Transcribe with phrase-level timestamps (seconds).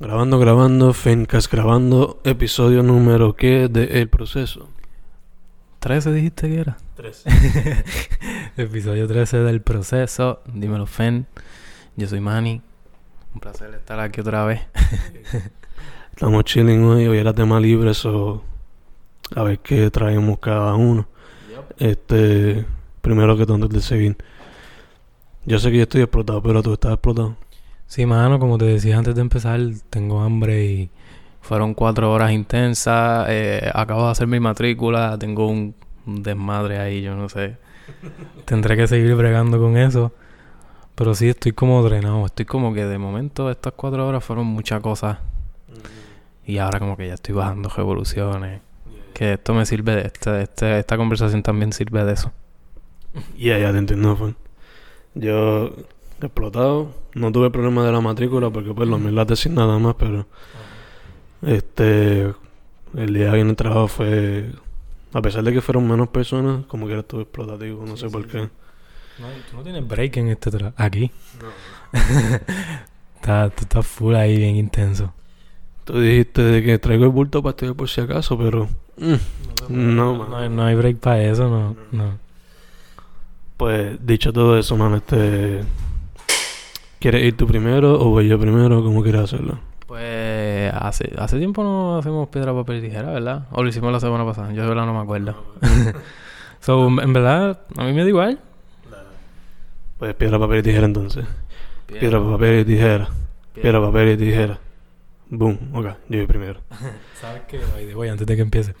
[0.00, 4.70] Grabando, grabando, Fencast grabando, episodio número ¿qué de El Proceso?
[5.80, 6.78] 13 dijiste que era.
[6.96, 7.84] 13.
[8.56, 10.40] Episodio 13 del proceso.
[10.54, 11.26] Dímelo, Fen.
[11.96, 12.62] Yo soy Manny.
[13.34, 14.62] Un placer estar aquí otra vez.
[16.12, 18.42] Estamos chilling hoy, hoy era tema libre, eso
[19.36, 21.08] a ver qué traemos cada uno.
[21.76, 22.64] Este,
[23.02, 24.16] primero que todo antes de seguir.
[25.44, 27.36] Yo sé que yo estoy explotado, pero tú estás explotado.
[27.90, 29.58] Sí, mano, como te decía antes de empezar,
[29.90, 30.90] tengo hambre y
[31.40, 33.26] fueron cuatro horas intensas.
[33.28, 35.74] Eh, acabo de hacer mi matrícula, tengo un,
[36.06, 37.56] un desmadre ahí, yo no sé.
[38.44, 40.12] Tendré que seguir bregando con eso.
[40.94, 42.24] Pero sí estoy como drenado.
[42.26, 45.18] Estoy como que de momento estas cuatro horas fueron muchas cosas.
[46.46, 48.60] Y ahora como que ya estoy bajando revoluciones.
[49.14, 52.30] Que esto me sirve de este, este, esta conversación también sirve de eso.
[53.36, 54.36] Ya, ya te entiendo, Fan.
[55.16, 55.74] Yo
[56.26, 59.94] explotado, no tuve problema de la matrícula porque pues los mil la tesis nada más,
[59.98, 60.26] pero
[61.42, 62.32] este
[62.94, 64.50] el día en el trabajo fue
[65.12, 68.26] a pesar de que fueron menos personas, como que era todo explotativo, no sé por
[68.28, 68.38] qué.
[68.38, 71.10] No, tú no tienes break en este tra aquí.
[73.16, 75.12] está, tú estás full ahí bien intenso.
[75.84, 79.14] Tú dijiste de que traigo el bulto para estudiar por si acaso, pero mm,
[79.68, 80.36] no, No, mano.
[80.36, 81.76] hay, no hay break para eso, no.
[81.90, 82.18] no.
[83.56, 85.62] Pues dicho todo eso, mano, este
[87.00, 88.84] ¿Quieres ir tú primero o voy yo primero?
[88.84, 89.58] ¿Cómo quieres hacerlo?
[89.86, 93.46] Pues hace, hace tiempo no hacemos piedra, papel y tijera, ¿verdad?
[93.52, 95.34] O lo hicimos la semana pasada, yo de verdad no me acuerdo.
[96.60, 98.38] so, en verdad, a mí me da igual.
[99.98, 101.24] Pues piedra, papel y tijera entonces.
[101.86, 103.08] Piedra, papel y tijera.
[103.54, 104.58] Piedra, papel y tijera.
[105.30, 105.58] Boom.
[105.72, 106.60] Ok, yo voy primero.
[107.18, 107.60] ¿Sabes qué?
[107.94, 108.74] Way, antes de que empiece.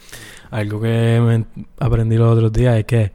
[0.50, 3.12] Algo que me aprendí los otros días es que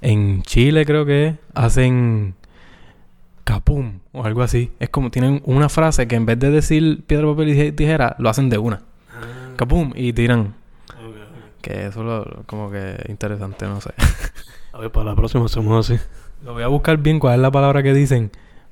[0.00, 2.34] en Chile creo que hacen
[3.48, 4.70] capum o algo así.
[4.78, 8.28] Es como tienen una frase que en vez de decir piedra, papel y tijera, lo
[8.28, 8.82] hacen de una.
[9.56, 10.54] Capum y tiran.
[11.62, 13.94] Que eso lo, como que interesante, no sé.
[14.72, 15.98] A ver, para la próxima hacemos así.
[16.44, 18.30] Lo voy a buscar bien cuál es la palabra que dicen.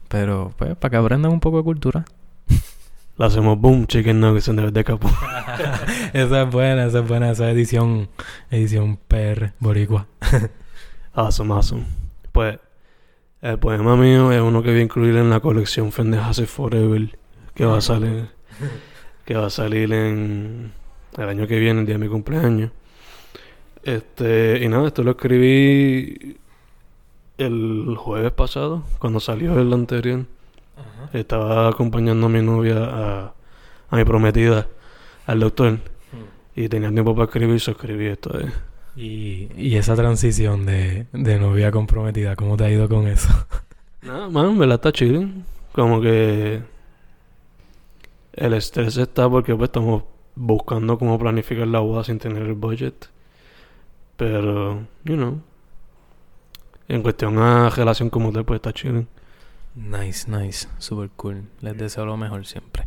[0.08, 2.04] Pero, pues, para que aprendan un poco de cultura.
[3.16, 5.08] La hacemos boom, chicken nuggets en vez de capo.
[6.12, 7.30] esa es buena, esa es buena.
[7.30, 8.10] Esa edición,
[8.50, 10.06] edición PR, boricua.
[11.14, 11.84] awesome, awesome.
[12.30, 12.58] Pues,
[13.42, 17.18] el poema mío es uno que voy a incluir en la colección Fendejase Forever.
[17.54, 18.28] Que va a salir.
[19.24, 20.72] que va a salir en
[21.16, 22.70] el año que viene, el día de mi cumpleaños.
[23.82, 26.38] Este, y nada, esto lo escribí
[27.38, 30.24] el jueves pasado, cuando salió el anterior.
[31.12, 33.34] Estaba acompañando a mi novia, a,
[33.90, 34.66] a mi prometida,
[35.26, 35.78] al doctor.
[36.54, 38.38] Y tenía tiempo para escribir, so escribí esto.
[38.40, 38.50] eh.
[38.96, 43.28] Y, y esa transición de, de novia comprometida, ¿cómo te ha ido con eso?
[44.02, 45.44] Nada, man, en verdad está chilling.
[45.72, 46.62] Como que
[48.32, 50.04] el estrés está porque pues estamos
[50.34, 53.10] buscando cómo planificar la boda sin tener el budget.
[54.16, 55.42] Pero, you know,
[56.88, 59.08] en cuestión a relación como tal, pues está chilling.
[59.74, 60.68] Nice, nice.
[60.78, 61.42] Super cool.
[61.60, 62.86] Les deseo lo mejor siempre.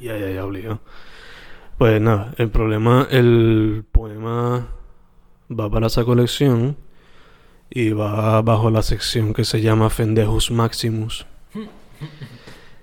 [0.00, 0.80] Ya, ya, ya, obligado.
[1.78, 4.66] Pues nada, el problema, el poema
[5.50, 6.76] va para esa colección
[7.70, 11.26] y va bajo la sección que se llama Fendejus Maximus.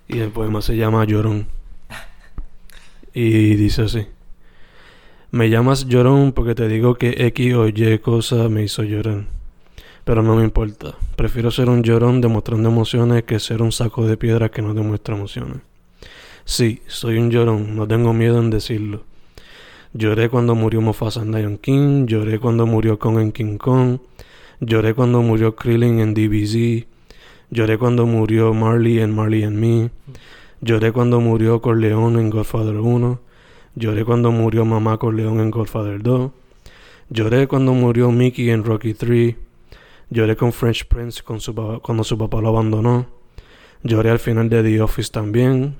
[0.08, 1.46] Y el poema se llama Llorón.
[3.12, 4.06] Y dice así.
[5.30, 9.24] Me llamas llorón porque te digo que X o Y cosa me hizo llorar.
[10.04, 10.94] Pero no me importa.
[11.16, 15.16] Prefiero ser un llorón demostrando emociones que ser un saco de piedra que no demuestra
[15.16, 15.58] emociones.
[16.46, 19.04] Sí, soy un llorón, no tengo miedo en decirlo.
[19.94, 23.98] Lloré cuando murió Mufasa en Lion King, lloré cuando murió Kong en King Kong,
[24.60, 26.86] lloré cuando murió Krillin en DBZ,
[27.50, 29.90] lloré cuando murió Marley en Marley and Me,
[30.60, 33.20] lloré cuando murió Corleone en Godfather 1,
[33.76, 36.30] lloré cuando murió Mamá Corleone en Godfather 2,
[37.10, 39.36] lloré cuando murió Mickey en Rocky 3,
[40.10, 43.06] lloré con French Prince cuando su papá lo abandonó,
[43.82, 45.76] lloré al final de The Office también,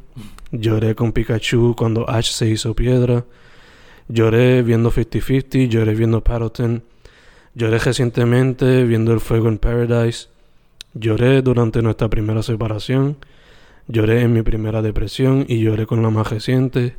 [0.51, 3.25] Lloré con Pikachu cuando Ash se hizo piedra.
[4.11, 6.83] Lloré viendo 50-50, lloré viendo Paddleton.
[7.55, 10.29] Lloré recientemente viendo El Fuego en Paradise.
[10.95, 13.19] Lloré durante nuestra primera separación.
[13.87, 16.97] Lloré en mi primera depresión y lloré con la más reciente.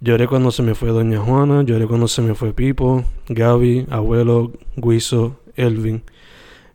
[0.00, 4.50] Lloré cuando se me fue Doña Juana, lloré cuando se me fue Pipo, Gaby, Abuelo,
[4.74, 6.02] Guiso, Elvin.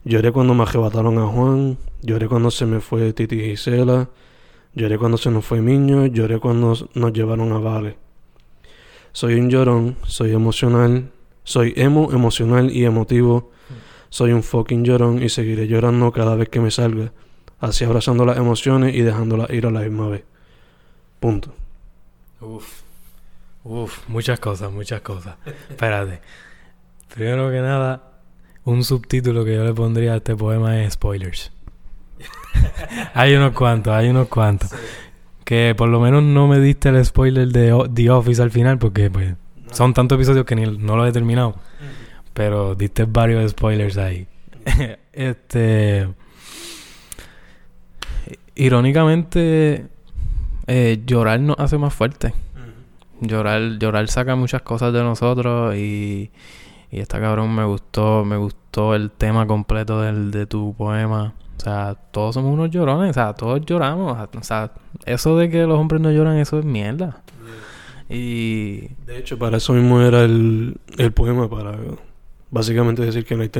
[0.04, 4.08] Lloré cuando me arrebataron a Juan, lloré cuando se me fue Titi Gisela.
[4.74, 8.07] Lloré cuando se nos fue Miño, lloré cuando nos llevaron a Vale.
[9.18, 11.10] Soy un llorón, soy emocional,
[11.42, 13.50] soy emo, emocional y emotivo.
[14.10, 17.10] Soy un fucking llorón y seguiré llorando cada vez que me salga,
[17.58, 20.22] así abrazando las emociones y dejándolas ir a la misma vez.
[21.18, 21.52] Punto.
[22.40, 22.82] Uf.
[23.64, 25.34] Uf, muchas cosas, muchas cosas.
[25.68, 26.20] Espérate.
[27.12, 28.20] Primero que nada,
[28.62, 31.50] un subtítulo que yo le pondría a este poema es spoilers.
[33.14, 34.70] hay unos cuantos, hay unos cuantos.
[35.48, 39.10] Que por lo menos no me diste el spoiler de The Office al final porque
[39.10, 39.34] pues
[39.72, 41.54] son tantos episodios que ni no los he terminado.
[42.34, 44.26] Pero diste varios spoilers ahí.
[45.14, 46.06] este
[48.56, 49.86] irónicamente
[50.66, 52.34] eh, llorar nos hace más fuerte.
[53.22, 56.30] Llorar, llorar saca muchas cosas de nosotros y,
[56.90, 61.32] y esta cabrón me gustó, me gustó el tema completo del, de tu poema.
[61.58, 64.16] O sea, todos somos unos llorones, o sea, todos lloramos.
[64.16, 64.72] O sea,
[65.04, 67.22] eso de que los hombres no lloran, eso es mierda.
[68.08, 68.88] Y...
[69.06, 71.76] De hecho, para eso mismo era el, el poema, para
[72.50, 73.50] básicamente decir que no hay...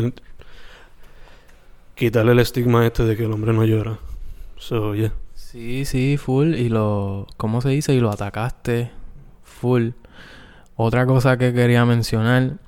[1.97, 3.99] Quitarle el estigma este de que el hombre no llora.
[4.57, 5.13] So, yeah.
[5.35, 6.55] Sí, sí, full.
[6.55, 7.27] Y lo...
[7.37, 7.95] ¿Cómo se dice?
[7.95, 8.93] Y lo atacaste
[9.43, 9.91] full.
[10.77, 12.59] Otra cosa que quería mencionar,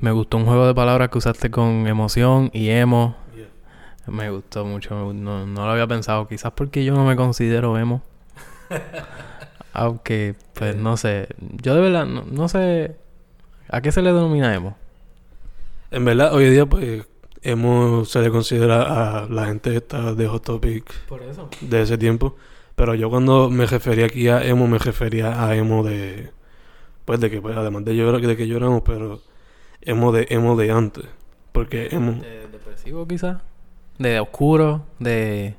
[0.00, 3.16] me gustó un juego de palabras que usaste con emoción y emo.
[4.06, 8.02] Me gustó mucho, no, no, lo había pensado, quizás porque yo no me considero emo.
[9.72, 11.28] Aunque, pues no sé,
[11.62, 12.96] yo de verdad no, sé
[13.68, 14.76] a qué se le denomina emo.
[15.90, 17.06] En verdad, hoy en día, pues,
[17.42, 21.48] emo se le considera a la gente esta de Hot Topic Por eso.
[21.60, 22.36] de ese tiempo.
[22.74, 26.30] Pero yo cuando me refería aquí a emo, me refería a emo de
[27.06, 29.22] pues de que pues, además de llorar de que lloramos pero
[29.80, 31.06] hemos de hemos de antes
[31.52, 33.40] porque hemos de depresivo quizás
[33.98, 35.54] de oscuro de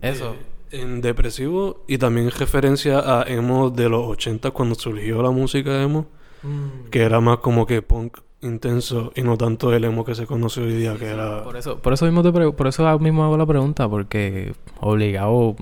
[0.00, 0.36] eso
[0.70, 6.06] en depresivo y también referencia a emo de los 80 cuando surgió la música emo
[6.42, 6.90] mm.
[6.90, 10.60] que era más como que punk intenso y no tanto el emo que se conoce
[10.60, 13.46] hoy día que era por eso por eso mismo te por eso mismo hago la
[13.46, 15.56] pregunta porque obligado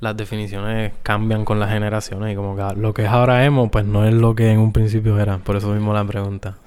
[0.00, 3.84] las definiciones cambian con las generaciones y como que lo que es ahora emo pues
[3.84, 6.58] no es lo que en un principio era por eso mismo la pregunta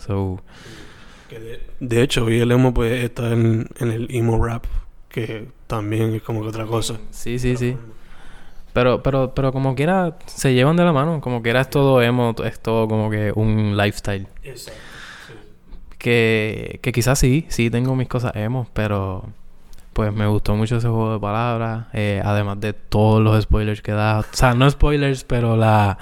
[1.79, 4.65] de, hecho hoy el emo pues está en, el emo rap
[5.09, 6.99] que también es como que otra cosa.
[7.11, 7.75] Sí sí sí.
[8.73, 11.21] Pero pero pero como quiera se llevan de la mano.
[11.21, 14.27] Como quiera es todo emo es todo como que un lifestyle.
[14.43, 14.79] Exacto,
[15.97, 19.25] que que quizás sí sí tengo mis cosas emo pero
[19.93, 23.91] pues me gustó mucho ese juego de palabras, eh, además de todos los spoilers que
[23.91, 25.97] da, o sea, no spoilers, pero la,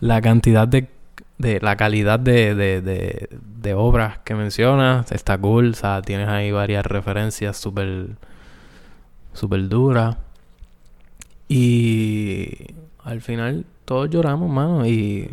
[0.00, 0.88] la cantidad de,
[1.38, 6.28] de la calidad de, de, de, de obras que mencionas está cool, o sea, tienes
[6.28, 8.10] ahí varias referencias súper,
[9.32, 10.16] súper duras.
[11.48, 12.74] Y
[13.04, 15.30] al final todos lloramos, mano, y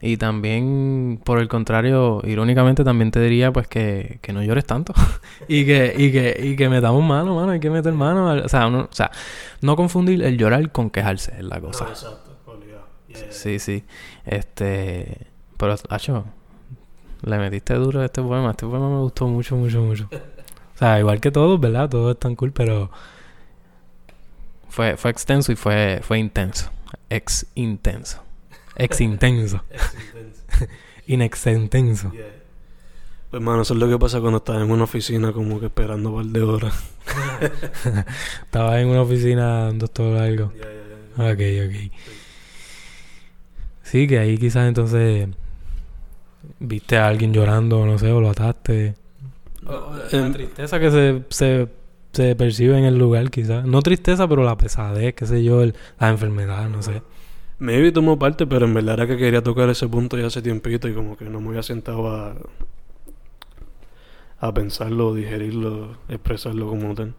[0.00, 4.92] y también, por el contrario, irónicamente también te diría pues que, que no llores tanto.
[5.48, 8.26] y que, y que, y que metamos mano, mano, hay que meter mano.
[8.44, 9.10] O sea, o sea,
[9.62, 11.86] no confundir el llorar con quejarse es la cosa.
[13.30, 13.84] Sí, sí.
[14.24, 15.26] Este.
[15.56, 16.24] Pero, Hacho,
[17.22, 18.50] le metiste duro a este poema.
[18.50, 20.08] Este poema me gustó mucho, mucho, mucho.
[20.12, 21.88] O sea, igual que todos, ¿verdad?
[21.88, 22.90] Todo es tan cool, pero.
[24.68, 26.70] Fue, fue extenso y fue, fue intenso.
[27.08, 28.22] Ex intenso.
[28.76, 29.62] Ex intenso.
[31.06, 32.12] Ex intenso.
[33.36, 36.08] Pues, mano, eso es lo que pasa cuando estás en una oficina, como que esperando
[36.08, 36.74] un par de horas.
[38.44, 40.46] Estabas en una oficina dando todo algo.
[41.16, 41.74] ok, ok.
[41.74, 41.92] Sí,
[43.90, 45.28] que ahí quizás entonces
[46.58, 48.94] viste a alguien llorando, no sé, o lo ataste.
[49.62, 51.68] la tristeza que se, se,
[52.12, 53.64] se, percibe en el lugar, quizás.
[53.64, 57.02] No tristeza, pero la pesadez, qué sé yo, la enfermedad, no sé.
[57.58, 60.88] Maybe tomó parte, pero en verdad era que quería tocar ese punto ya hace tiempito
[60.88, 62.36] y como que no me había sentado a,
[64.38, 67.14] a pensarlo, digerirlo, expresarlo como tal.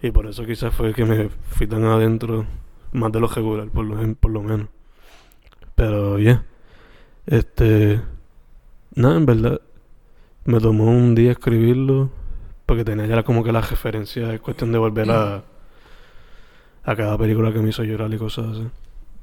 [0.00, 2.46] Y por eso quizás fue que me fui tan adentro,
[2.92, 4.68] más de lo regular, por lo, por lo menos.
[5.74, 6.44] Pero ya,
[7.26, 8.00] este,
[8.94, 9.60] nada, en verdad,
[10.44, 12.10] me tomó un día escribirlo,
[12.66, 15.42] porque tenía ya como que la referencia, es cuestión de volver a,
[16.84, 18.68] a cada película que me hizo llorar y cosas así.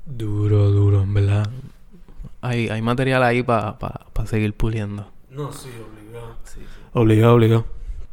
[0.06, 1.50] Duro, duro, en verdad.
[2.42, 5.08] Hay, hay material ahí para pa, seguir puliendo.
[5.30, 6.36] No, sí, obligado.
[6.44, 6.60] Sí,
[6.94, 7.66] Obligado, obligado.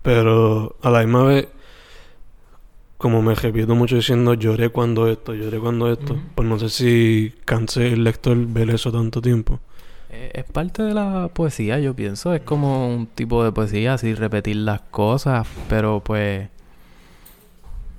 [0.02, 1.48] Pero a la misma vez,
[2.98, 6.16] como me repito mucho diciendo, lloré cuando esto, lloré cuando esto.
[6.34, 9.60] Pues no sé si cansé el lector ver eso tanto tiempo.
[10.10, 12.32] Eh, es parte de la poesía, yo pienso.
[12.34, 16.48] Es como un tipo de poesía, así repetir las cosas, pero pues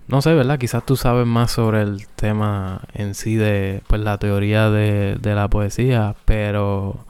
[0.08, 0.58] no sé, ¿verdad?
[0.58, 5.36] Quizás tú sabes más sobre el tema en sí de pues la teoría de, de
[5.36, 7.06] la poesía, pero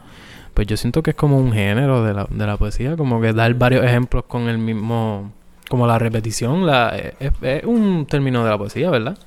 [0.55, 3.33] pues yo siento que es como un género de la, de la poesía, como que
[3.33, 5.31] dar varios ejemplos con el mismo,
[5.69, 9.17] como la repetición, la, es, un término de la poesía, ¿verdad?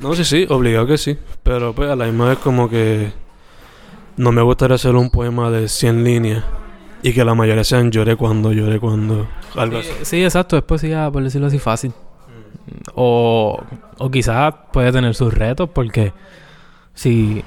[0.00, 1.18] No, sí, sí, obligado que sí.
[1.42, 3.12] Pero pues a la misma vez como que
[4.16, 6.44] no me gustaría hacer un poema de 100 líneas
[7.02, 9.90] y que la mayoría sean lloré cuando, lloré cuando, algo así.
[10.02, 11.92] Sí, exacto, es poesía, por decirlo así, fácil.
[12.94, 13.62] O,
[13.98, 16.12] o quizás puede tener sus retos porque
[16.94, 17.44] si,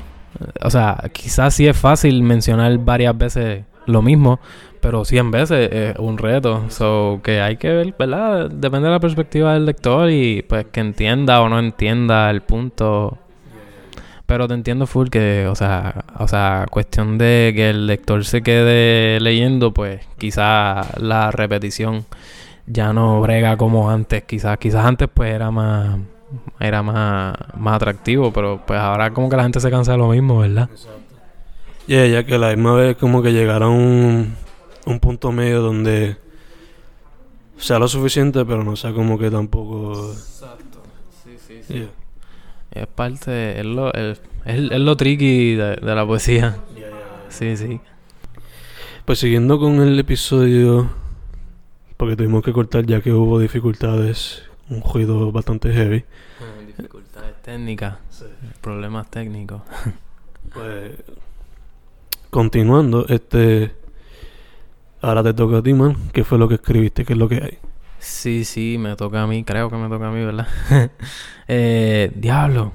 [0.61, 4.39] o sea, quizás sí es fácil mencionar varias veces lo mismo,
[4.79, 6.65] pero 100 veces es un reto.
[6.69, 8.49] So, que hay que ver, ¿verdad?
[8.49, 13.17] Depende de la perspectiva del lector y pues que entienda o no entienda el punto.
[14.25, 18.41] Pero te entiendo full que, o sea, o sea, cuestión de que el lector se
[18.43, 22.05] quede leyendo, pues quizás la repetición
[22.65, 25.97] ya no brega como antes, quizás, quizás antes pues era más
[26.59, 30.09] era más, más atractivo, pero pues ahora como que la gente se cansa de lo
[30.09, 30.69] mismo, ¿verdad?
[31.87, 34.35] Y ya que la misma vez como que llegaron a un,
[34.85, 36.17] un punto medio donde
[37.57, 40.11] sea lo suficiente, pero no sea como que tampoco...
[40.11, 40.81] Exacto,
[41.23, 41.87] sí, sí, sí.
[42.71, 46.57] Es parte, es lo, es, es, lo tricky de, de la poesía.
[47.29, 47.79] Sí, sí.
[49.05, 50.89] Pues siguiendo con el episodio,
[51.95, 56.03] porque tuvimos que cortar ya que hubo dificultades, un ruido bastante heavy.
[56.67, 57.97] dificultades técnicas,
[58.61, 59.61] problemas técnicos.
[60.53, 60.91] pues
[62.29, 63.75] continuando, este.
[65.01, 65.95] Ahora te toca a ti, man.
[66.11, 67.05] ¿Qué fue lo que escribiste?
[67.05, 67.57] ¿Qué es lo que hay?
[67.99, 69.43] Sí, sí, me toca a mí.
[69.43, 70.47] Creo que me toca a mí, ¿verdad?
[71.47, 72.71] eh, diablo.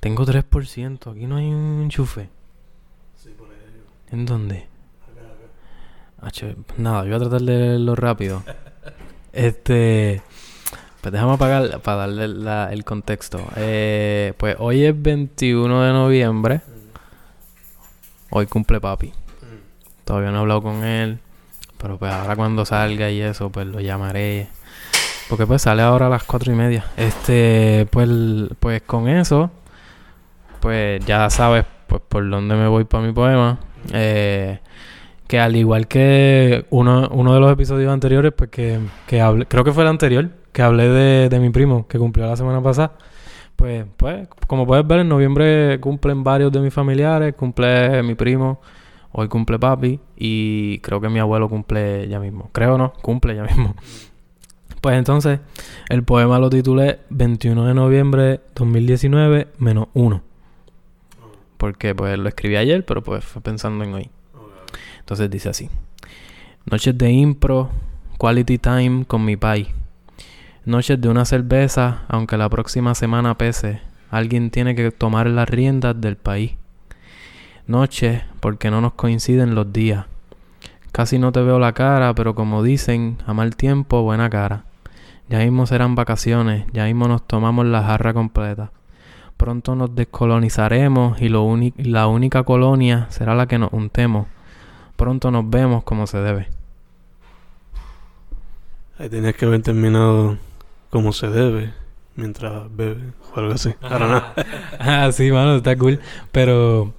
[0.00, 1.12] Tengo 3%.
[1.12, 2.28] Aquí no hay un enchufe.
[3.16, 3.54] Sí, por ahí.
[4.10, 4.66] ¿En dónde?
[5.02, 5.22] Acá,
[6.20, 6.28] acá.
[6.28, 8.42] H, nada, yo voy a tratar de leerlo rápido.
[9.32, 10.22] este.
[11.00, 13.38] Pues déjame apagar para darle la, el contexto.
[13.56, 16.62] Eh, pues hoy es 21 de noviembre.
[18.36, 19.12] Hoy cumple papi.
[20.04, 21.20] Todavía no he hablado con él.
[21.78, 24.48] Pero pues ahora cuando salga y eso, pues lo llamaré.
[25.28, 26.84] Porque pues sale ahora a las cuatro y media.
[26.96, 28.08] Este, pues,
[28.58, 29.52] pues con eso,
[30.58, 33.60] pues ya sabes pues por dónde me voy para mi poema.
[33.92, 34.58] Eh,
[35.28, 39.62] que al igual que uno, uno de los episodios anteriores, pues que, que hablé, creo
[39.62, 42.94] que fue el anterior, que hablé de, de mi primo, que cumplió la semana pasada.
[43.56, 48.60] Pues, pues, como puedes ver, en noviembre cumplen varios de mis familiares, cumple mi primo,
[49.12, 52.50] hoy cumple papi y creo que mi abuelo cumple ya mismo.
[52.52, 53.74] Creo no, cumple ya mismo.
[54.80, 55.40] Pues entonces,
[55.88, 60.22] el poema lo titulé 21 de noviembre 2019 menos 1.
[61.56, 64.10] Porque pues lo escribí ayer, pero pues fue pensando en hoy.
[64.98, 65.70] Entonces dice así.
[66.66, 67.70] Noches de impro,
[68.18, 69.68] quality time con mi pai.
[70.66, 73.82] Noches de una cerveza, aunque la próxima semana pese.
[74.10, 76.52] Alguien tiene que tomar las riendas del país.
[77.66, 80.06] Noches porque no nos coinciden los días.
[80.90, 84.64] Casi no te veo la cara, pero como dicen, a mal tiempo, buena cara.
[85.28, 88.72] Ya mismo serán vacaciones, ya mismo nos tomamos la jarra completa.
[89.36, 91.44] Pronto nos descolonizaremos y lo
[91.76, 94.28] la única colonia será la que nos untemos.
[94.96, 96.48] Pronto nos vemos como se debe.
[98.98, 100.38] Ahí tenías que haber terminado
[100.94, 101.72] como se debe,
[102.14, 103.02] mientras bebe
[103.34, 103.70] o algo así.
[103.80, 104.34] Para nada.
[104.78, 105.98] ah, sí, mano, está cool.
[106.30, 106.94] Pero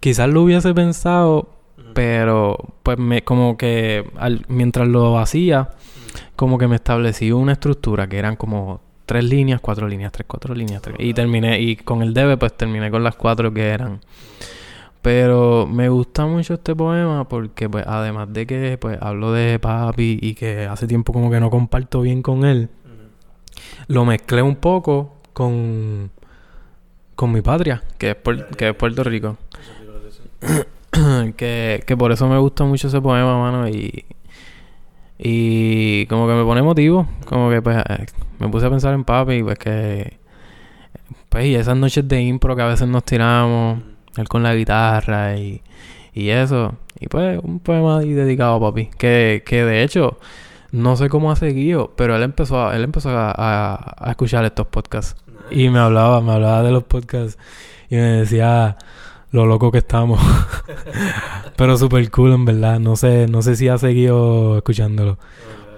[0.00, 1.48] quizás lo hubiese pensado,
[1.94, 5.70] pero pues me como que al- mientras lo hacía,
[6.34, 10.52] como que me establecí una estructura que eran como tres líneas, cuatro líneas, tres, cuatro
[10.52, 10.96] líneas, tres.
[10.98, 14.00] Y terminé, y con el debe, pues terminé con las cuatro que eran.
[15.02, 20.18] Pero me gusta mucho este poema porque, pues, además de que, pues, hablo de papi
[20.20, 22.68] y que hace tiempo como que no comparto bien con él,
[23.88, 26.10] lo mezclé un poco con,
[27.14, 29.38] con mi patria, que es, Puer- que es Puerto Rico.
[31.36, 34.04] que, que por eso me gusta mucho ese poema, mano, y,
[35.18, 38.06] y como que me pone emotivo, como que pues eh,
[38.38, 40.18] me puse a pensar en papi, pues que,
[41.30, 43.82] pues y esas noches de impro que a veces nos tiramos,
[44.16, 45.62] él con la guitarra y,
[46.14, 50.18] y eso, y pues un poema ahí dedicado a papi, que, que de hecho,
[50.72, 54.44] no sé cómo ha seguido, pero él empezó a, él empezó a, a- a escuchar
[54.44, 55.20] estos podcasts.
[55.50, 57.36] Y me hablaba, me hablaba de los podcasts
[57.88, 58.76] y me decía
[59.32, 60.20] lo loco que estamos.
[61.56, 62.78] Pero súper cool, en verdad.
[62.78, 65.18] No sé, no sé si ha seguido escuchándolo.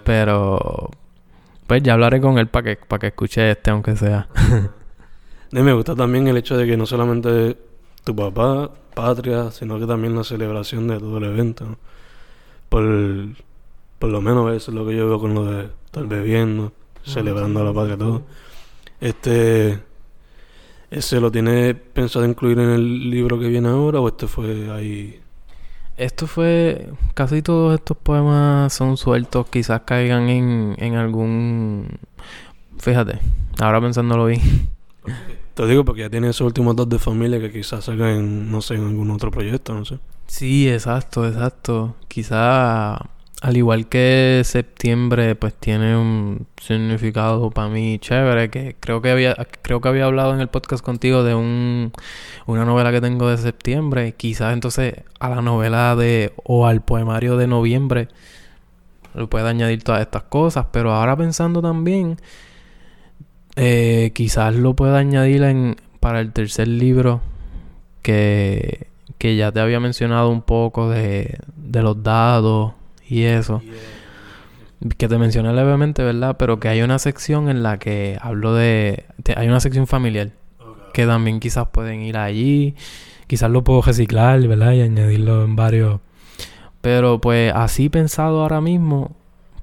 [0.05, 0.91] Pero
[1.67, 4.29] pues ya hablaré con él para que, para que escuche este, aunque sea.
[5.55, 7.59] Y me gusta también el hecho de que no solamente
[8.05, 11.65] tu papá, patria, sino que también la celebración de todo el evento.
[11.65, 11.79] ¿no?
[12.69, 12.85] Por,
[13.99, 16.73] por lo menos eso es lo que yo veo con lo de estar bebiendo,
[17.05, 18.23] celebrando a la patria, todo.
[19.01, 19.81] Este,
[20.91, 25.21] ¿ese lo tiene pensado incluir en el libro que viene ahora o este fue ahí?
[25.97, 26.89] Esto fue.
[27.15, 29.47] Casi todos estos poemas son sueltos.
[29.49, 31.99] Quizás caigan en, en algún.
[32.79, 33.19] Fíjate,
[33.61, 34.41] ahora pensándolo bien.
[35.63, 38.75] Te digo porque ya tiene esos últimos dos de familia que quizás salgan no sé,
[38.75, 40.01] en algún otro proyecto, no sé.
[40.27, 41.95] Sí, exacto, exacto.
[42.09, 48.51] Quizá al igual que septiembre, pues tiene un significado para mí chévere.
[48.51, 51.93] Que creo que había, creo que había hablado en el podcast contigo de un,
[52.47, 54.15] una novela que tengo de septiembre.
[54.17, 58.09] Quizás entonces a la novela de o al poemario de noviembre
[59.15, 60.67] le puede añadir todas estas cosas.
[60.73, 62.19] Pero ahora pensando también,
[63.57, 67.21] eh, quizás lo pueda añadir en, para el tercer libro
[68.03, 68.87] que,
[69.19, 72.73] que ya te había mencionado un poco de, de los dados
[73.09, 73.63] y eso.
[74.99, 76.37] Que te mencioné levemente, ¿verdad?
[76.39, 79.05] Pero que hay una sección en la que hablo de...
[79.37, 80.31] hay una sección familiar.
[80.93, 82.75] Que también quizás pueden ir allí.
[83.29, 84.73] Quizás lo puedo reciclar, ¿verdad?
[84.73, 86.01] Y añadirlo en varios...
[86.81, 89.15] Pero pues así pensado ahora mismo,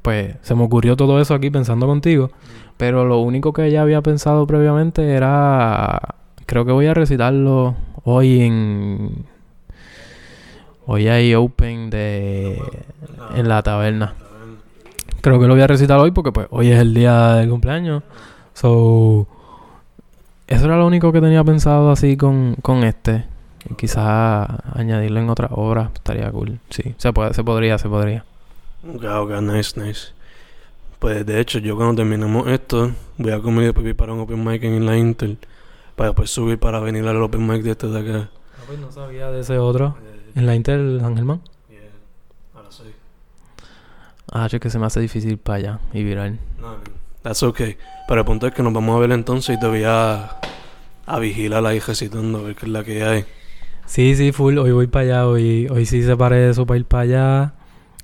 [0.01, 2.32] pues se me ocurrió todo eso aquí pensando contigo.
[2.77, 6.15] Pero lo único que ya había pensado previamente era...
[6.46, 9.25] Creo que voy a recitarlo hoy en
[10.91, 12.60] Hoy hay open de
[13.36, 14.15] en la taberna.
[15.22, 18.01] Creo que lo voy a recitar hoy porque pues hoy es el día del cumpleaños.
[18.56, 19.27] So
[20.48, 23.25] eso era lo único que tenía pensado así con, con este.
[23.77, 26.58] quizás añadirlo en otra obra estaría cool.
[26.72, 28.25] Sí, se puede, se podría, se podría.
[28.88, 30.08] Ok, ok, nice, nice.
[31.00, 34.64] Pues de hecho, yo cuando terminemos esto, voy a comer después para un open mic
[34.64, 35.38] en la Intel.
[35.96, 38.30] Para después subir para venir al open mic de este de acá.
[38.58, 39.98] Ah, pues no sabía de ese otro.
[40.36, 41.42] ¿En la Intel San Germán?
[41.70, 41.80] Yeah,
[42.56, 42.84] ahora sí.
[44.32, 46.40] Ah, yo que se me hace difícil para allá y viral.
[46.60, 46.76] No,
[47.22, 47.78] that's okay.
[48.08, 50.38] Pero el punto es que nos vamos a ver entonces y te voy a,
[51.06, 53.26] a vigilar ahí recitando, a ver qué es la que hay.
[53.86, 54.58] Sí, sí, full.
[54.58, 55.28] Hoy voy para allá.
[55.28, 57.54] Hoy, hoy sí separé eso para ir para allá.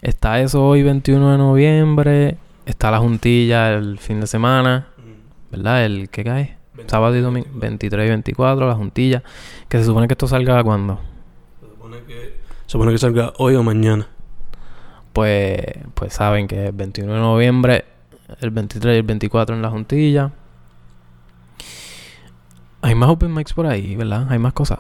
[0.02, 2.38] Está eso hoy, 21 de noviembre.
[2.66, 4.88] Está la juntilla el fin de semana.
[4.98, 5.52] Mm.
[5.52, 5.86] ¿Verdad?
[5.86, 6.58] El que cae.
[6.88, 7.48] Sábado y domingo.
[7.54, 9.24] 23 y 24, la juntilla.
[9.70, 11.00] Que se supone que esto salga cuando?
[12.08, 12.36] que
[12.66, 14.08] supone que salga hoy o mañana.
[15.14, 15.62] Pues,
[15.94, 17.86] pues saben que el 21 de noviembre,
[18.42, 20.32] el 23 y el 24 en la juntilla.
[22.82, 24.28] Hay más open mics por ahí, ¿verdad?
[24.30, 24.80] Hay más cosas.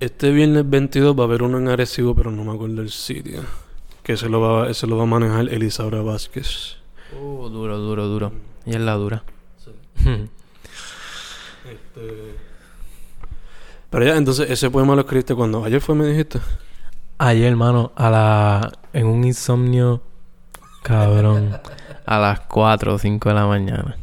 [0.00, 3.42] Este viernes 22 va a haber uno en Arecibo, pero no me acuerdo el sitio.
[4.06, 6.76] Que se lo va, se lo va a manejar Elisaura Vázquez.
[7.20, 8.32] Uh, duro, duro, duro.
[8.64, 9.24] Y es la dura.
[9.56, 9.72] Sí.
[11.68, 12.36] este...
[13.90, 16.38] Pero ya, entonces, ese poema lo escribiste cuando ayer fue, me dijiste.
[17.18, 18.72] Ayer, hermano, a la.
[18.92, 20.02] En un insomnio.
[20.84, 21.58] Cabrón.
[22.06, 23.96] a las 4 o 5 de la mañana.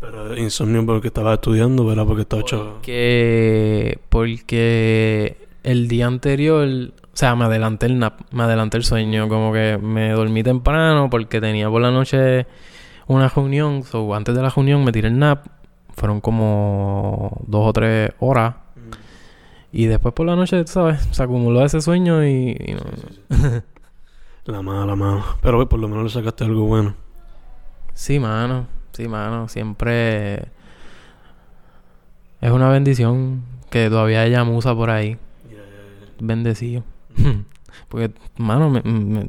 [0.00, 2.06] Pero insomnio porque estaba estudiando, ¿verdad?
[2.06, 2.72] Porque estaba hecho.
[2.72, 4.00] Porque.
[4.08, 5.46] Porque.
[5.62, 6.92] El día anterior.
[7.14, 9.28] O sea, me adelanté el nap, me adelanté el sueño.
[9.28, 12.48] Como que me dormí temprano porque tenía por la noche
[13.06, 13.84] una reunión.
[13.92, 15.46] O antes de la reunión me tiré el nap.
[15.94, 18.56] Fueron como dos o tres horas.
[19.70, 21.08] Y después por la noche, ¿sabes?
[21.12, 22.76] Se acumuló ese sueño y...
[24.46, 25.24] la mala, la mala.
[25.40, 26.96] Pero por lo menos le sacaste algo bueno.
[27.92, 28.66] Sí, mano.
[28.90, 29.46] Sí, mano.
[29.48, 30.48] Siempre...
[32.40, 35.16] Es una bendición que todavía haya musa por ahí.
[36.18, 36.82] Bendecido.
[37.88, 38.80] Porque, mano,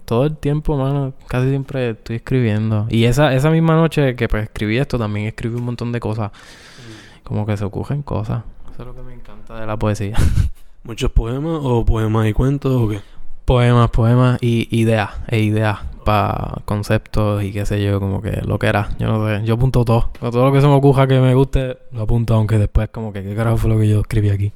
[0.06, 2.88] todo el tiempo, mano, casi siempre estoy escribiendo.
[2.90, 6.32] Y esa, esa misma noche que pues escribí esto, también escribí un montón de cosas.
[6.32, 7.24] Mm.
[7.24, 8.44] Como que se ocurren cosas.
[8.72, 10.16] Eso es lo que me encanta de la poesía.
[10.84, 13.02] ¿Muchos poemas o poemas y cuentos o qué?
[13.46, 18.58] Poemas, poemas y ideas, e ideas para conceptos y qué sé yo, como que lo
[18.60, 18.90] que era.
[19.00, 20.10] Yo no sé, yo apunto todo.
[20.20, 23.24] Todo lo que se me ocurra que me guste, lo apunto, aunque después como que
[23.24, 24.52] qué carajo fue lo que yo escribí aquí.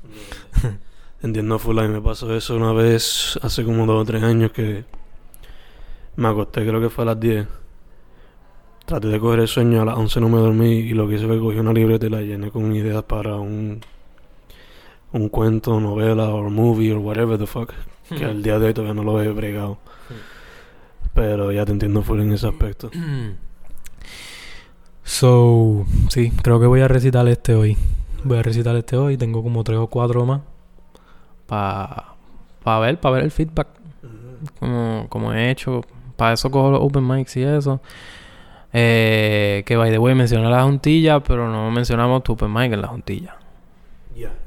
[1.22, 4.86] Entiendo, Fulay, me pasó eso una vez hace como dos o tres años que
[6.16, 7.48] me acosté, creo que fue a las 10.
[8.86, 11.28] Traté de coger el sueño, a las 11 no me dormí y lo que hice
[11.28, 13.82] fue cogí una libreta y la llené con ideas para un
[15.12, 17.74] un cuento, novela o movie o whatever the fuck.
[18.10, 19.78] Que al día de hoy todavía no lo he bregado.
[21.14, 22.92] Pero ya te entiendo full en ese aspecto.
[25.02, 27.76] So, sí, creo que voy a recitar este hoy.
[28.24, 29.18] Voy a recitar este hoy.
[29.18, 30.42] Tengo como tres o cuatro más.
[31.50, 32.06] Para
[32.64, 33.68] pa ver, para ver el feedback.
[34.60, 35.82] como, como he hecho.
[36.16, 37.82] Para eso cojo los open mics y eso.
[38.72, 42.82] Eh, que by the way mencionar la juntilla, pero no mencionamos tu open mic en
[42.82, 43.36] la juntilla.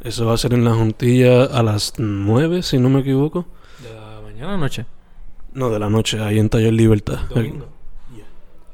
[0.04, 3.46] Eso va a ser en la juntilla a las 9, si no me equivoco.
[3.82, 4.84] ¿De la mañana o noche?
[5.54, 7.20] No, de la noche, ahí en Taller Libertad.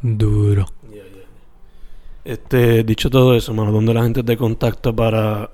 [0.01, 0.67] Duro.
[2.25, 5.51] Este, dicho todo eso, mano, ¿dónde la gente te contacta para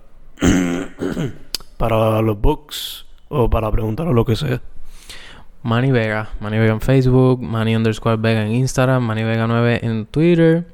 [1.77, 4.61] para los books o para preguntar o lo que sea?
[5.63, 10.07] Manny Vega, Manny Vega en Facebook, Manny underscore Vega en Instagram, Manny Vega 9 en
[10.07, 10.67] Twitter.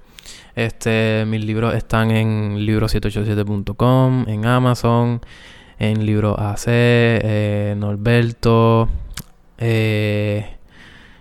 [0.57, 5.21] Este, mis libros están en libro787.com, en Amazon,
[5.79, 8.89] en Libro AC, eh, Norberto,
[9.59, 10.57] eh,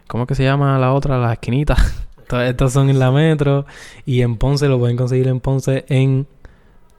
[0.08, 1.20] ¿cómo que se llama la otra?
[1.20, 1.78] La esquinita.
[2.48, 3.66] Estas son en la Metro
[4.06, 6.28] y en Ponce lo pueden conseguir en Ponce en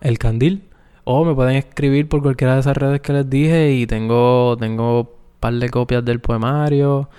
[0.01, 0.70] El Candil
[1.12, 5.01] o me pueden escribir por cualquiera de esas redes que les dije y tengo tengo
[5.01, 5.09] un
[5.40, 7.11] par de copias del poemario.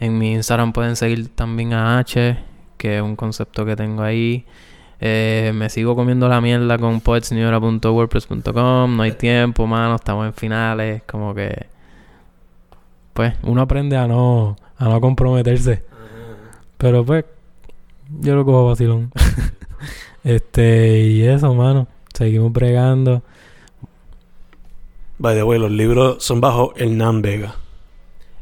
[0.00, 2.38] En mi Instagram pueden seguir también a H,
[2.78, 4.46] que es un concepto que tengo ahí.
[4.98, 8.96] Eh, me sigo comiendo la mierda con poetsneura.wordpress.com.
[8.96, 9.96] No hay tiempo, mano.
[9.96, 11.02] Estamos en finales.
[11.06, 11.66] Como que.
[13.12, 15.84] Pues uno aprende a no, a no comprometerse.
[16.78, 17.26] Pero pues,
[18.20, 19.12] yo lo cojo vacilón.
[20.24, 21.86] este, y eso, mano.
[22.14, 23.22] Seguimos bregando.
[25.18, 27.56] By the way, los libros son bajo Hernán Vega.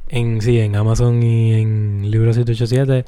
[0.09, 3.05] En, sí, en Amazon y en Libro 787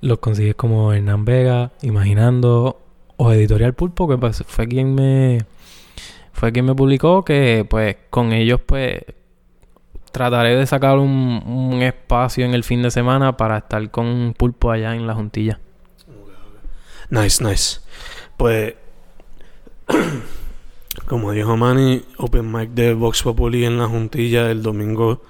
[0.00, 2.80] los consigues como Hernán Vega, Imaginando
[3.16, 5.44] o Editorial Pulpo, que pues fue quien me
[6.32, 9.00] fue quien me publicó que pues con ellos pues
[10.12, 14.70] trataré de sacar un, un espacio en el fin de semana para estar con Pulpo
[14.70, 15.58] allá en la juntilla.
[17.10, 17.80] Nice, nice.
[18.36, 18.74] Pues
[21.06, 25.22] como dijo Manny, Open Mic de Vox Populi en la juntilla el domingo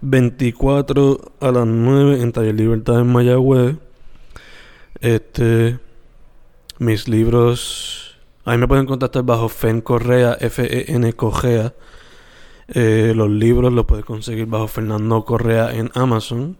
[0.00, 3.76] 24 a las 9 en Taller Libertad en Mayagüez.
[5.00, 5.78] Este,
[6.78, 11.74] mis libros, ahí me pueden contactar bajo FEN Correa, F-E-N Correa.
[12.68, 16.56] Eh, los libros los puedes conseguir bajo Fernando Correa en Amazon.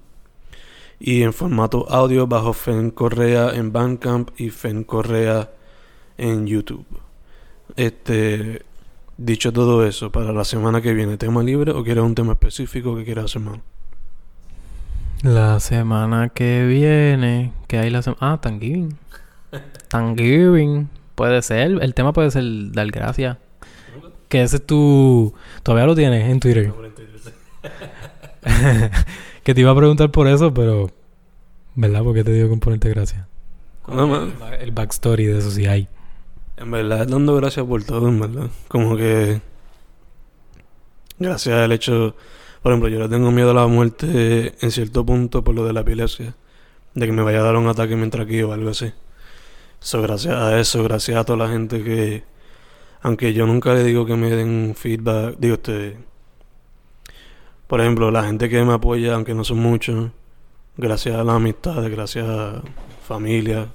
[0.99, 5.51] Y en formato audio bajo Fen Correa en Bandcamp y Fen Correa
[6.19, 6.85] en YouTube.
[7.77, 8.63] Este,
[9.17, 12.97] dicho todo eso, para la semana que viene, ¿tema libre o quieres un tema específico
[12.97, 13.63] que quieras hacer, man?
[15.23, 18.19] La semana que viene, que hay la semana...
[18.21, 18.97] Ah, Thanksgiving.
[19.89, 20.89] Thanksgiving.
[21.15, 23.37] Puede ser, el tema puede ser dar gracias.
[24.29, 25.35] Que ese es tu...
[25.63, 26.73] Todavía lo tienes en Twitter.
[29.43, 30.91] que te iba a preguntar por eso, pero...
[31.75, 32.03] ¿Verdad?
[32.03, 33.27] Porque te digo con ponerte gracias.
[33.87, 34.33] No, man.
[34.61, 35.89] El backstory de eso sí hay.
[36.61, 38.51] En verdad, dando gracias por todo, en verdad.
[38.69, 39.41] Como que.
[41.19, 42.15] Gracias al hecho.
[42.63, 45.73] Por ejemplo, yo le tengo miedo a la muerte en cierto punto por lo de
[45.73, 46.35] la epilepsia.
[46.95, 48.93] De que me vaya a dar un ataque mientras aquí o algo así.
[49.81, 52.25] So, gracias a eso, gracias a toda la gente que.
[53.01, 55.39] Aunque yo nunca le digo que me den feedback.
[55.39, 55.97] Digo, este.
[57.69, 60.11] Por ejemplo, la gente que me apoya, aunque no son muchos.
[60.77, 62.63] Gracias a las amistades, gracias a
[63.09, 63.69] familia.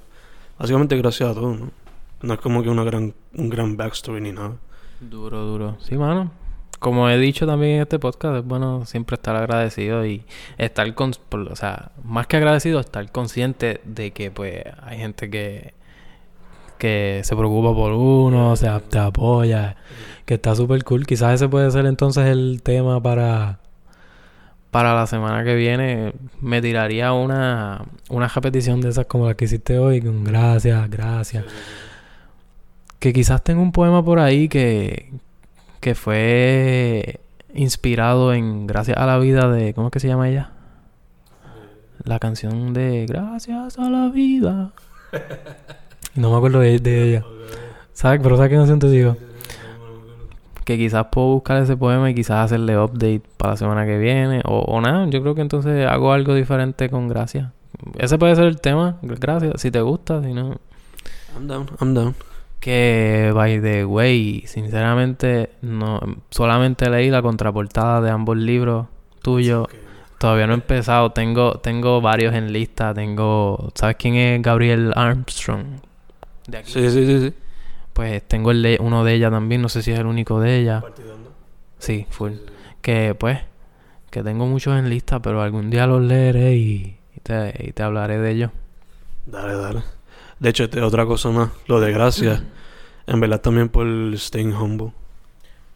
[0.56, 1.85] Básicamente gracias a todo, ¿no?
[2.26, 4.56] No es como que una gran, un gran backstory ni nada.
[4.98, 5.76] Duro, duro.
[5.78, 6.32] Sí, mano.
[6.80, 10.24] Como he dicho también en este podcast, es bueno siempre estar agradecido y
[10.58, 15.74] estar con, o sea, más que agradecido, estar consciente de que pues hay gente que
[16.78, 19.76] que se preocupa por uno, o sea, te apoya,
[20.26, 21.06] que está súper cool.
[21.06, 23.60] Quizás ese puede ser entonces el tema para
[24.72, 26.12] para la semana que viene.
[26.40, 31.44] Me tiraría una una repetición de esas como la que hiciste hoy, con gracias, gracias
[32.98, 35.12] que quizás tenga un poema por ahí que,
[35.80, 37.20] que fue
[37.54, 39.74] inspirado en Gracias a la vida de...
[39.74, 40.50] ¿Cómo es que se llama ella?
[42.04, 44.72] La canción de Gracias a la vida.
[46.14, 47.24] No me acuerdo de, de ella.
[47.92, 48.20] ¿Sabes?
[48.22, 49.16] Pero ¿sabes qué canción te digo?
[50.64, 54.42] Que quizás puedo buscar ese poema y quizás hacerle update para la semana que viene.
[54.44, 57.50] O, o nada, yo creo que entonces hago algo diferente con Gracias.
[57.98, 58.98] Ese puede ser el tema.
[59.02, 59.60] Gracias.
[59.60, 60.56] Si te gusta, si no...
[61.36, 62.14] I'm down, I'm down.
[62.60, 68.86] Que, by the way, sinceramente, no, solamente leí la contraportada de ambos libros
[69.22, 69.68] tuyos.
[70.18, 71.10] Todavía no he empezado.
[71.10, 72.94] Tengo, tengo varios en lista.
[72.94, 75.80] Tengo, ¿sabes quién es Gabriel Armstrong?
[76.46, 76.72] De aquí.
[76.72, 77.34] Sí, sí, sí, sí.
[77.92, 79.62] Pues tengo el de, uno de ella también.
[79.62, 80.82] No sé si es el único de ella.
[81.78, 82.32] Sí, full.
[82.80, 83.40] Que, pues,
[84.10, 87.82] que tengo muchos en lista, pero algún día los leeré y, y te, y te
[87.82, 88.50] hablaré de ellos.
[89.26, 89.95] Dale, dale.
[90.38, 92.42] De hecho, este, otra cosa más, lo de gracias.
[93.06, 94.92] En verdad también por staying humble.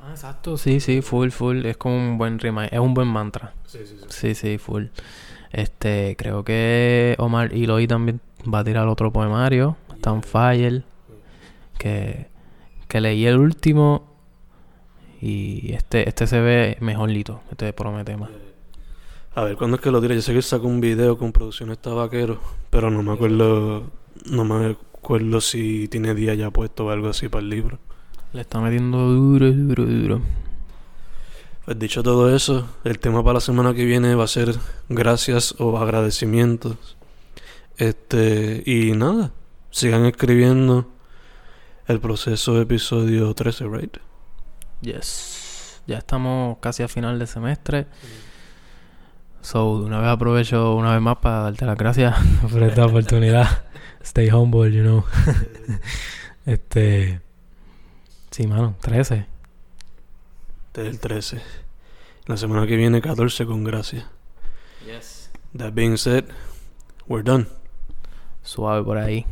[0.01, 0.57] Ah, exacto.
[0.57, 1.65] Sí, sí, full, full.
[1.65, 2.67] Es como un buen rima.
[2.67, 3.55] Es un buen mantra.
[3.67, 4.07] Sí, sí, sí.
[4.09, 4.87] Sí, sí, full.
[5.53, 8.21] Este, creo que Omar Iloy también
[8.53, 9.77] va a tirar otro poemario.
[9.95, 10.83] Está on fire.
[11.79, 12.29] Que,
[12.89, 14.11] que leí el último.
[15.21, 17.43] Y este, este se ve mejorlito.
[17.51, 18.31] Este promete más.
[19.35, 20.15] A ver, ¿cuándo es que lo tira?
[20.15, 23.85] Yo sé que sacó un video con producciones tabaquero, pero no me acuerdo,
[24.27, 27.79] no me acuerdo si tiene día ya puesto o algo así para el libro.
[28.33, 30.21] Le está metiendo duro, duro, duro.
[31.65, 34.55] Pues dicho todo eso, el tema para la semana que viene va a ser
[34.89, 36.97] gracias o agradecimientos.
[37.77, 39.33] Este, y nada,
[39.71, 40.89] sigan escribiendo
[41.87, 43.97] el proceso de episodio 13, right?
[44.81, 45.83] Yes.
[45.87, 47.87] Ya estamos casi a final de semestre.
[49.41, 52.17] So, de una vez aprovecho una vez más para darte las gracias
[52.51, 53.65] por esta oportunidad.
[54.03, 55.05] Stay humble, you know.
[56.47, 57.21] este.
[58.31, 59.27] Sí, mano, 13.
[60.67, 61.43] Este es el 13.
[62.27, 64.09] La semana que viene, 14, con gracia.
[64.87, 65.31] Yes.
[65.57, 66.27] That being said,
[67.09, 67.49] we're done.
[68.43, 69.27] Suave por ahí.